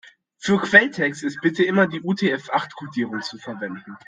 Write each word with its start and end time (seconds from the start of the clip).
Für 0.39 0.57
Quelltext 0.59 1.21
ist 1.21 1.41
bitte 1.41 1.63
immer 1.63 1.85
die 1.85 2.01
UTF-acht-Kodierung 2.01 3.21
zu 3.21 3.37
verwenden. 3.37 3.95